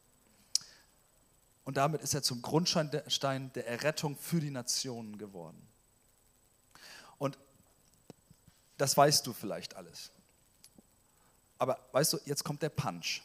[1.64, 5.62] Und damit ist er zum Grundstein der Errettung für die Nationen geworden.
[7.18, 7.38] Und
[8.82, 10.10] das weißt du vielleicht alles.
[11.60, 13.22] Aber weißt du, jetzt kommt der Punch.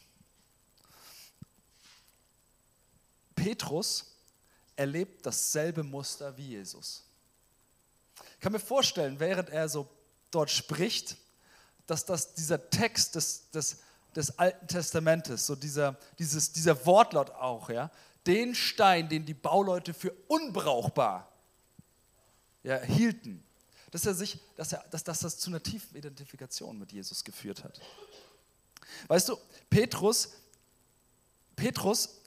[3.35, 4.15] Petrus
[4.77, 7.05] erlebt dasselbe Muster wie Jesus.
[8.35, 9.89] Ich kann mir vorstellen, während er so
[10.31, 11.17] dort spricht,
[11.87, 13.79] dass das dieser Text des, des,
[14.15, 17.91] des Alten Testamentes, so dieser, dieses, dieser Wortlaut auch, ja,
[18.27, 21.33] den Stein, den die Bauleute für unbrauchbar
[22.63, 23.43] ja, hielten,
[23.91, 27.65] dass, er sich, dass, er, dass, dass das zu einer tiefen Identifikation mit Jesus geführt
[27.65, 27.81] hat.
[29.09, 29.37] Weißt du,
[29.71, 30.31] Petrus,
[31.55, 32.21] Petrus,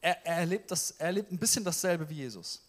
[0.00, 2.62] er, er, erlebt das, er erlebt ein bisschen dasselbe wie Jesus.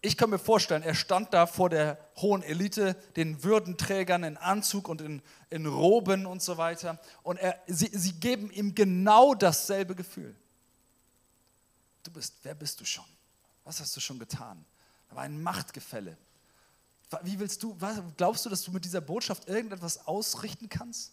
[0.00, 4.88] Ich kann mir vorstellen, er stand da vor der hohen Elite, den Würdenträgern in Anzug
[4.88, 7.00] und in, in Roben und so weiter.
[7.22, 10.36] Und er, sie, sie geben ihm genau dasselbe Gefühl.
[12.02, 13.06] Du bist, wer bist du schon?
[13.64, 14.64] Was hast du schon getan?
[15.08, 16.18] Da war ein Machtgefälle.
[17.22, 17.76] Wie willst du,
[18.16, 21.12] glaubst du, dass du mit dieser Botschaft irgendetwas ausrichten kannst?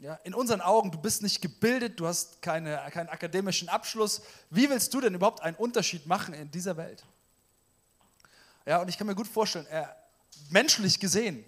[0.00, 4.22] Ja, in unseren Augen, du bist nicht gebildet, du hast keine, keinen akademischen Abschluss.
[4.50, 7.04] Wie willst du denn überhaupt einen Unterschied machen in dieser Welt?
[8.66, 9.96] Ja, und ich kann mir gut vorstellen, er,
[10.50, 11.44] menschlich gesehen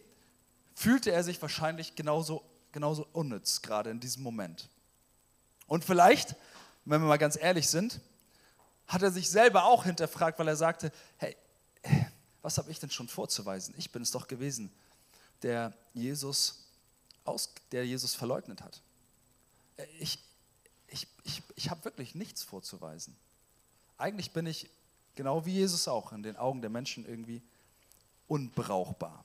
[0.74, 4.68] fühlte er sich wahrscheinlich genauso, genauso unnütz gerade in diesem Moment.
[5.66, 6.36] Und vielleicht,
[6.84, 8.00] wenn wir mal ganz ehrlich sind,
[8.86, 11.36] hat er sich selber auch hinterfragt, weil er sagte, hey,
[12.46, 13.74] was habe ich denn schon vorzuweisen?
[13.76, 14.70] Ich bin es doch gewesen,
[15.42, 16.60] der Jesus,
[17.24, 18.80] aus, der Jesus verleugnet hat.
[19.98, 20.20] Ich,
[20.86, 23.16] ich, ich, ich habe wirklich nichts vorzuweisen.
[23.98, 24.70] Eigentlich bin ich
[25.16, 27.42] genau wie Jesus auch in den Augen der Menschen irgendwie
[28.28, 29.24] unbrauchbar.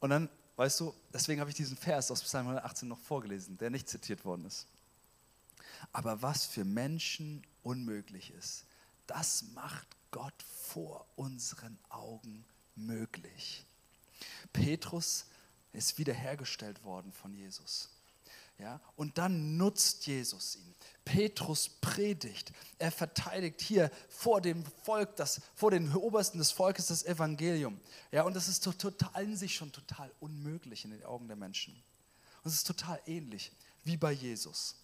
[0.00, 3.70] Und dann, weißt du, deswegen habe ich diesen Vers aus Psalm 118 noch vorgelesen, der
[3.70, 4.66] nicht zitiert worden ist.
[5.94, 8.66] Aber was für Menschen unmöglich ist,
[9.06, 12.44] das macht Gott vor unseren Augen
[12.74, 13.64] möglich.
[14.52, 15.26] Petrus
[15.72, 17.90] ist wiederhergestellt worden von Jesus.
[18.58, 20.74] Ja, und dann nutzt Jesus ihn.
[21.04, 22.52] Petrus predigt.
[22.78, 27.80] Er verteidigt hier vor dem Volk, das, vor den Obersten des Volkes das Evangelium.
[28.10, 31.72] Ja, und das ist total in sich schon total unmöglich in den Augen der Menschen.
[32.42, 33.52] Und es ist total ähnlich
[33.84, 34.74] wie bei Jesus.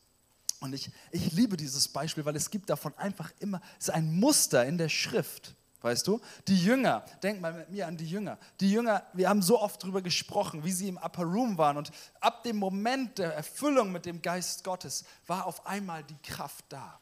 [0.60, 4.18] Und ich, ich liebe dieses Beispiel, weil es gibt davon einfach immer, es ist ein
[4.18, 5.54] Muster in der Schrift.
[5.84, 6.18] Weißt du?
[6.48, 8.38] Die Jünger, denk mal mit mir an die Jünger.
[8.58, 11.76] Die Jünger, wir haben so oft darüber gesprochen, wie sie im Upper Room waren.
[11.76, 11.90] Und
[12.20, 16.98] ab dem Moment der Erfüllung mit dem Geist Gottes war auf einmal die Kraft da.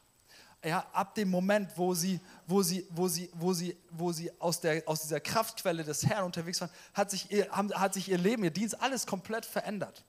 [0.65, 4.59] Ja, ab dem Moment, wo sie, wo sie, wo sie, wo sie, wo sie aus,
[4.59, 8.43] der, aus dieser Kraftquelle des Herrn unterwegs waren, hat sich, ihr, hat sich ihr Leben,
[8.43, 10.03] ihr Dienst, alles komplett verändert.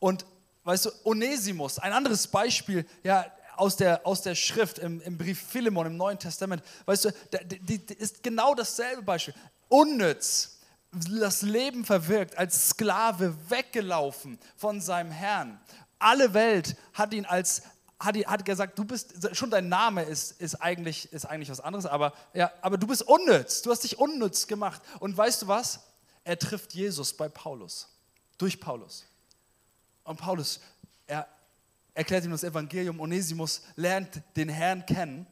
[0.00, 0.26] Und
[0.64, 5.40] weißt du, Onesimus, ein anderes Beispiel, ja, aus der, aus der Schrift im, im Brief
[5.40, 7.10] Philemon im Neuen Testament, weißt du,
[7.60, 9.34] die, die ist genau dasselbe Beispiel.
[9.68, 10.58] Unnütz,
[10.92, 15.60] das Leben verwirkt, als Sklave weggelaufen von seinem Herrn.
[15.98, 17.62] Alle Welt hat ihn als
[18.04, 21.86] hat, hat gesagt, du bist, schon dein Name ist, ist, eigentlich, ist eigentlich was anderes,
[21.86, 24.82] aber, ja, aber du bist unnütz, du hast dich unnütz gemacht.
[24.98, 25.80] Und weißt du was?
[26.24, 27.88] Er trifft Jesus bei Paulus,
[28.38, 29.04] durch Paulus.
[30.04, 30.60] Und Paulus,
[31.06, 31.28] er
[31.94, 33.00] erklärt ihm das Evangelium.
[33.00, 35.26] Onesimus lernt den Herrn kennen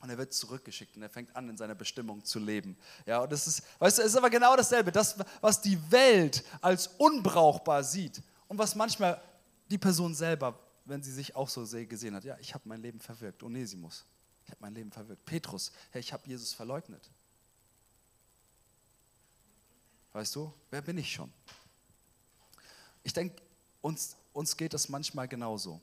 [0.00, 2.76] und er wird zurückgeschickt und er fängt an, in seiner Bestimmung zu leben.
[3.06, 4.92] Ja, und das ist, weißt du, es ist aber genau dasselbe.
[4.92, 9.20] Das, was die Welt als unbrauchbar sieht und was manchmal
[9.70, 13.00] die Person selber, wenn sie sich auch so gesehen hat, ja, ich habe mein Leben
[13.00, 13.42] verwirkt.
[13.42, 14.04] Onesimus,
[14.44, 15.24] ich habe mein Leben verwirkt.
[15.24, 17.10] Petrus, hey, ich habe Jesus verleugnet.
[20.12, 21.32] Weißt du, wer bin ich schon?
[23.02, 23.42] Ich denke,
[23.84, 25.78] uns, uns geht das manchmal genauso.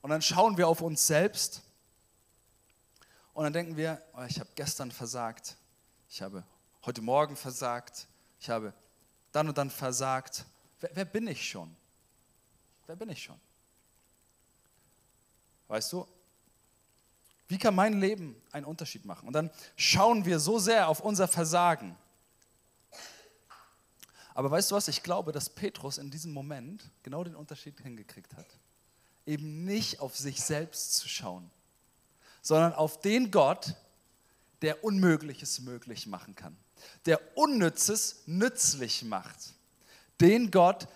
[0.00, 1.62] Und dann schauen wir auf uns selbst
[3.34, 5.56] und dann denken wir, oh, ich habe gestern versagt,
[6.08, 6.42] ich habe
[6.84, 8.08] heute Morgen versagt,
[8.40, 8.74] ich habe
[9.30, 10.44] dann und dann versagt.
[10.80, 11.74] Wer, wer bin ich schon?
[12.86, 13.40] Wer bin ich schon?
[15.68, 16.06] Weißt du,
[17.46, 19.28] wie kann mein Leben einen Unterschied machen?
[19.28, 21.96] Und dann schauen wir so sehr auf unser Versagen
[24.34, 28.34] aber weißt du was, ich glaube, dass Petrus in diesem Moment genau den Unterschied hingekriegt
[28.36, 28.46] hat.
[29.26, 31.50] Eben nicht auf sich selbst zu schauen,
[32.40, 33.74] sondern auf den Gott,
[34.62, 36.56] der Unmögliches möglich machen kann,
[37.06, 39.54] der Unnützes nützlich macht.
[40.20, 40.88] Den Gott,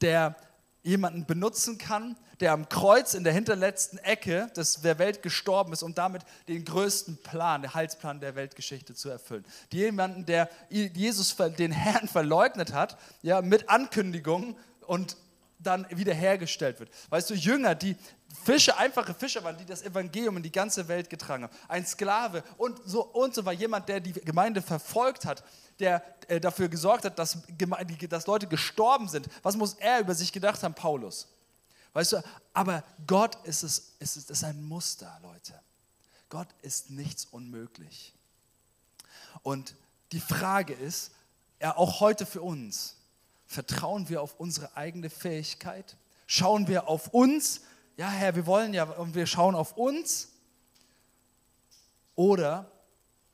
[0.00, 0.36] der
[0.82, 4.50] jemanden benutzen kann, der am Kreuz in der hinterletzten Ecke
[4.82, 9.44] der Welt gestorben ist, um damit den größten Plan, den Heilsplan der Weltgeschichte zu erfüllen.
[9.70, 15.16] Jemanden, der Jesus, den Herrn verleugnet hat, ja, mit Ankündigung und
[15.62, 16.90] dann wiederhergestellt wird.
[17.10, 17.96] Weißt du, Jünger, die
[18.44, 21.56] Fische, einfache Fischer waren, die das Evangelium in die ganze Welt getragen haben.
[21.68, 25.44] Ein Sklave und so und so war jemand, der die Gemeinde verfolgt hat,
[25.80, 27.38] der äh, dafür gesorgt hat, dass,
[28.08, 29.28] dass Leute gestorben sind.
[29.42, 31.28] Was muss er über sich gedacht haben, Paulus?
[31.92, 35.60] Weißt du, aber Gott ist es, es ist ein Muster, Leute.
[36.28, 38.14] Gott ist nichts unmöglich.
[39.42, 39.74] Und
[40.12, 41.12] die Frage ist,
[41.60, 42.96] ja, auch heute für uns,
[43.46, 45.96] vertrauen wir auf unsere eigene Fähigkeit?
[46.26, 47.62] Schauen wir auf uns?
[47.96, 50.28] Ja, Herr, wir wollen ja, und wir schauen auf uns.
[52.14, 52.70] Oder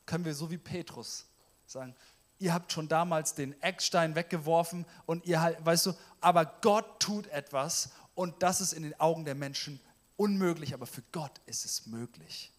[0.06, 1.26] können wir so wie Petrus
[1.66, 1.94] sagen,
[2.38, 7.26] ihr habt schon damals den Eckstein weggeworfen und ihr halt, weißt du, aber Gott tut
[7.28, 9.80] etwas und das ist in den Augen der Menschen
[10.16, 12.52] unmöglich, aber für Gott ist es möglich.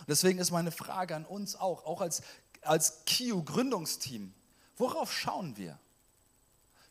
[0.00, 2.22] Und deswegen ist meine Frage an uns auch, auch als,
[2.62, 4.34] als KIU-Gründungsteam,
[4.76, 5.78] worauf schauen wir?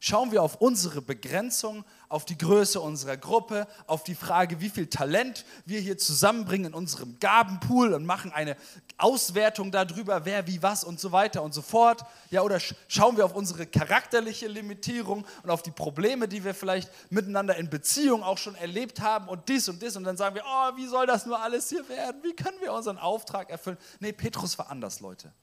[0.08, 4.86] Schauen wir auf unsere Begrenzung, auf die Größe unserer Gruppe, auf die Frage, wie viel
[4.86, 8.56] Talent wir hier zusammenbringen in unserem Gabenpool und machen eine
[9.00, 12.06] Auswertung darüber, wer wie was und so weiter und so fort.
[12.30, 16.92] Ja, oder schauen wir auf unsere charakterliche Limitierung und auf die Probleme, die wir vielleicht
[17.12, 20.44] miteinander in Beziehung auch schon erlebt haben und dies und das und dann sagen wir,
[20.46, 22.22] oh, wie soll das nur alles hier werden?
[22.22, 23.80] Wie können wir unseren Auftrag erfüllen?
[24.00, 25.34] Nee, Petrus war anders, Leute.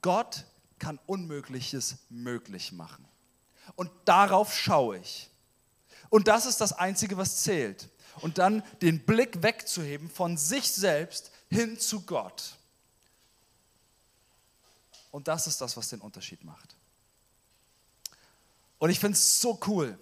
[0.00, 0.46] Gott
[0.82, 3.06] kann Unmögliches möglich machen.
[3.76, 5.30] Und darauf schaue ich.
[6.10, 7.88] Und das ist das Einzige, was zählt.
[8.20, 12.56] Und dann den Blick wegzuheben von sich selbst hin zu Gott.
[15.12, 16.74] Und das ist das, was den Unterschied macht.
[18.80, 19.96] Und ich finde es so cool,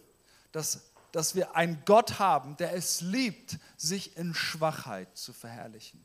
[0.50, 0.80] dass,
[1.12, 6.02] dass wir einen Gott haben, der es liebt, sich in Schwachheit zu verherrlichen.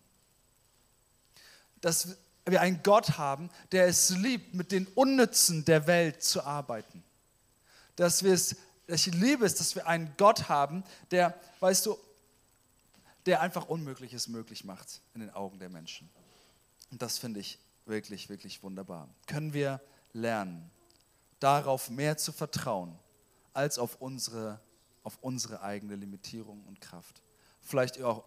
[1.80, 2.18] Dass,
[2.52, 7.04] wir einen Gott haben, der es liebt, mit den Unnützen der Welt zu arbeiten.
[7.96, 8.56] Dass wir es,
[8.88, 11.98] ich liebe es, dass wir einen Gott haben, der, weißt du,
[13.26, 16.10] der einfach Unmögliches möglich macht in den Augen der Menschen.
[16.92, 19.10] Und das finde ich wirklich, wirklich wunderbar.
[19.26, 19.82] Können wir
[20.14, 20.70] lernen,
[21.40, 22.98] darauf mehr zu vertrauen,
[23.54, 24.60] als auf unsere,
[25.04, 27.22] auf unsere eigene Limitierung und Kraft.
[27.62, 28.24] Vielleicht auch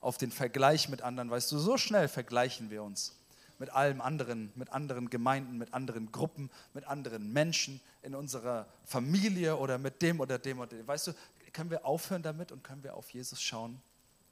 [0.00, 3.17] auf den Vergleich mit anderen, weißt du, so schnell vergleichen wir uns
[3.58, 9.56] mit allem anderen, mit anderen Gemeinden, mit anderen Gruppen, mit anderen Menschen in unserer Familie
[9.56, 10.86] oder mit dem oder dem oder dem.
[10.86, 11.12] Weißt du,
[11.52, 13.80] können wir aufhören damit und können wir auf Jesus schauen,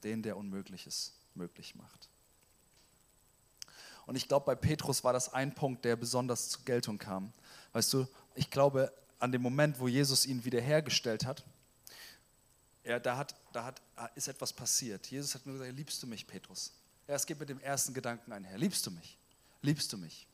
[0.05, 2.09] den, der Unmögliches möglich macht.
[4.07, 7.33] Und ich glaube, bei Petrus war das ein Punkt, der besonders zur Geltung kam.
[7.73, 11.45] Weißt du, ich glaube, an dem Moment, wo Jesus ihn wiederhergestellt hat,
[12.85, 13.83] ja, da, hat, da hat,
[14.15, 15.09] ist etwas passiert.
[15.09, 16.73] Jesus hat nur gesagt, liebst du mich, Petrus?
[17.07, 18.59] Es geht mit dem ersten Gedanken einher.
[18.59, 19.17] Liebst du mich?
[19.63, 20.27] Liebst du mich?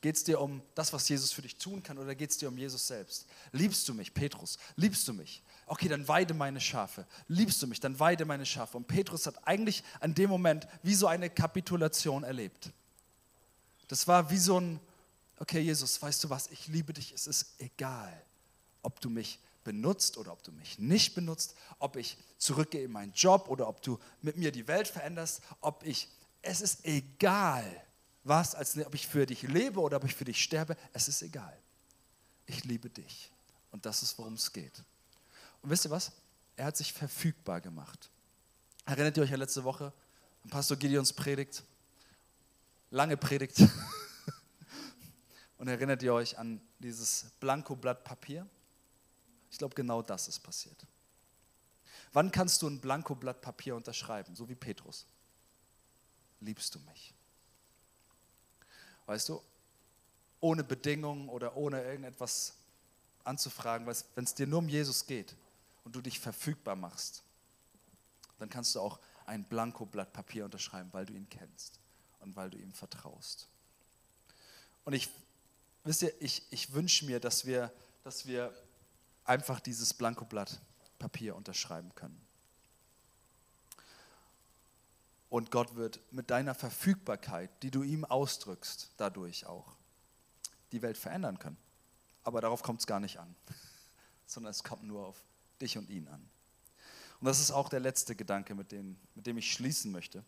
[0.00, 2.48] Geht es dir um das, was Jesus für dich tun kann, oder geht es dir
[2.48, 3.26] um Jesus selbst?
[3.52, 4.58] Liebst du mich, Petrus?
[4.76, 5.42] Liebst du mich?
[5.66, 7.06] Okay, dann weide meine Schafe.
[7.28, 7.80] Liebst du mich?
[7.80, 8.76] Dann weide meine Schafe.
[8.76, 12.70] Und Petrus hat eigentlich an dem Moment wie so eine Kapitulation erlebt.
[13.88, 14.80] Das war wie so ein,
[15.38, 18.12] okay, Jesus, weißt du was, ich liebe dich, es ist egal,
[18.82, 23.12] ob du mich benutzt oder ob du mich nicht benutzt, ob ich zurückgehe in meinen
[23.12, 26.08] Job oder ob du mit mir die Welt veränderst, ob ich,
[26.40, 27.64] es ist egal,
[28.22, 31.20] was, als ob ich für dich lebe oder ob ich für dich sterbe, es ist
[31.20, 31.58] egal.
[32.46, 33.32] Ich liebe dich.
[33.72, 34.84] Und das ist, worum es geht.
[35.62, 36.12] Und wisst ihr was?
[36.54, 38.08] Er hat sich verfügbar gemacht.
[38.84, 39.92] Erinnert ihr euch an letzte Woche
[40.44, 41.64] an Pastor Gideons Predigt?
[42.90, 43.56] Lange Predigt.
[45.58, 48.48] Und erinnert ihr euch an dieses Blankoblatt Papier?
[49.56, 50.86] Ich glaube, genau das ist passiert.
[52.12, 55.06] Wann kannst du ein Blankoblatt Papier unterschreiben, so wie Petrus?
[56.40, 57.14] Liebst du mich?
[59.06, 59.40] Weißt du,
[60.40, 62.52] ohne Bedingungen oder ohne irgendetwas
[63.24, 65.34] anzufragen, wenn es dir nur um Jesus geht
[65.84, 67.22] und du dich verfügbar machst,
[68.38, 71.80] dann kannst du auch ein Blankoblatt Papier unterschreiben, weil du ihn kennst
[72.20, 73.48] und weil du ihm vertraust.
[74.84, 75.08] Und ich,
[75.84, 77.72] wisst ihr, ich, ich wünsche mir, dass wir,
[78.04, 78.54] dass wir
[79.26, 80.60] einfach dieses Blankoblatt
[80.98, 82.20] Papier unterschreiben können.
[85.28, 89.76] Und Gott wird mit deiner Verfügbarkeit, die du ihm ausdrückst, dadurch auch
[90.72, 91.58] die Welt verändern können.
[92.22, 93.34] Aber darauf kommt es gar nicht an,
[94.26, 95.22] sondern es kommt nur auf
[95.60, 96.28] dich und ihn an.
[97.20, 100.24] Und das ist auch der letzte Gedanke, mit dem, mit dem ich schließen möchte.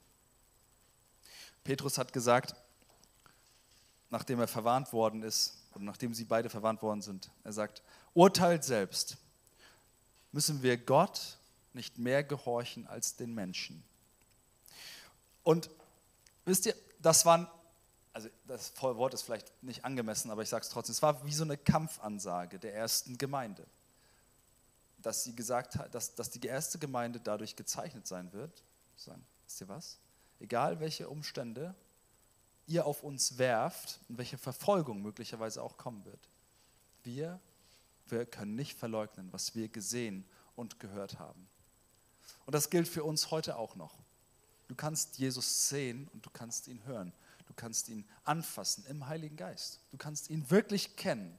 [1.65, 2.55] Petrus hat gesagt,
[4.11, 7.31] nachdem er verwarnt worden ist, oder nachdem sie beide verwandt worden sind.
[7.45, 7.83] Er sagt,
[8.13, 9.17] urteilt selbst,
[10.33, 11.39] müssen wir Gott
[11.73, 13.85] nicht mehr gehorchen als den Menschen.
[15.45, 15.71] Und
[16.45, 17.47] wisst ihr, das waren,
[18.13, 21.33] also das Wort ist vielleicht nicht angemessen, aber ich sage es trotzdem, es war wie
[21.33, 23.65] so eine Kampfansage der ersten Gemeinde.
[25.01, 28.65] Dass sie gesagt hat, dass, dass die erste Gemeinde dadurch gezeichnet sein wird,
[28.97, 29.99] sagen, wisst ihr was?
[30.41, 31.77] Egal welche Umstände
[32.69, 36.29] ihr auf uns werft und welche Verfolgung möglicherweise auch kommen wird.
[37.03, 37.41] Wir,
[38.07, 41.49] wir können nicht verleugnen, was wir gesehen und gehört haben.
[42.47, 43.99] Und das gilt für uns heute auch noch.
[44.69, 47.13] Du kannst Jesus sehen und du kannst ihn hören.
[47.47, 49.81] Du kannst ihn anfassen im Heiligen Geist.
[49.91, 51.39] Du kannst ihn wirklich kennen.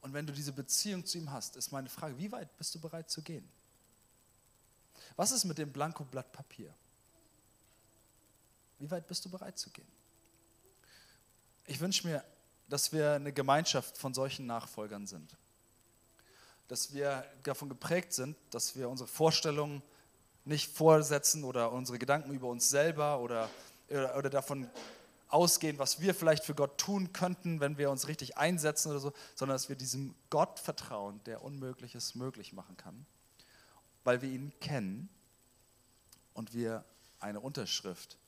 [0.00, 2.80] Und wenn du diese Beziehung zu ihm hast, ist meine Frage, wie weit bist du
[2.80, 3.46] bereit zu gehen?
[5.16, 6.74] Was ist mit dem Blankoblatt Papier?
[8.78, 9.88] Wie weit bist du bereit zu gehen?
[11.66, 12.24] Ich wünsche mir,
[12.68, 15.36] dass wir eine Gemeinschaft von solchen Nachfolgern sind.
[16.68, 19.82] Dass wir davon geprägt sind, dass wir unsere Vorstellungen
[20.44, 23.48] nicht vorsetzen oder unsere Gedanken über uns selber oder,
[23.88, 24.68] oder, oder davon
[25.28, 29.12] ausgehen, was wir vielleicht für Gott tun könnten, wenn wir uns richtig einsetzen oder so,
[29.34, 33.06] sondern dass wir diesem Gott vertrauen, der Unmögliches möglich machen kann,
[34.04, 35.08] weil wir ihn kennen
[36.34, 36.84] und wir
[37.20, 38.18] eine Unterschrift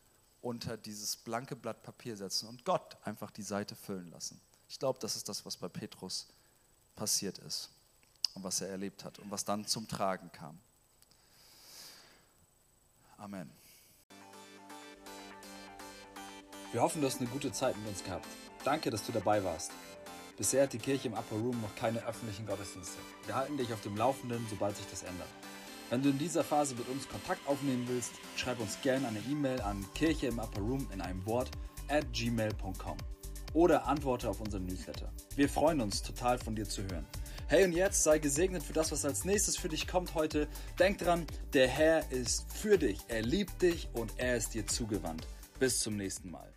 [0.47, 4.41] unter dieses blanke Blatt Papier setzen und Gott einfach die Seite füllen lassen.
[4.69, 6.29] Ich glaube, das ist das, was bei Petrus
[6.95, 7.71] passiert ist
[8.35, 10.59] und was er erlebt hat und was dann zum Tragen kam.
[13.19, 13.51] Amen.
[16.73, 18.27] Wir hoffen, du hast eine gute Zeit mit uns gehabt.
[18.65, 19.73] Danke, dass du dabei warst.
[20.37, 22.99] Bisher hat die Kirche im Upper Room noch keine öffentlichen Gottesdienste.
[23.25, 25.29] Wir halten dich auf dem Laufenden, sobald sich das ändert.
[25.91, 29.61] Wenn du in dieser Phase mit uns Kontakt aufnehmen willst, schreib uns gerne eine E-Mail
[29.61, 31.51] an kirche im Upper Room in einem Wort
[31.89, 32.97] at gmail.com
[33.55, 35.13] oder antworte auf unseren Newsletter.
[35.37, 37.07] Wir freuen uns total von dir zu hören.
[37.47, 40.49] Hey und jetzt sei gesegnet für das, was als nächstes für dich kommt heute.
[40.81, 45.27] Denk dran, der Herr ist für dich, er liebt dich und er ist dir zugewandt.
[45.61, 46.56] Bis zum nächsten Mal.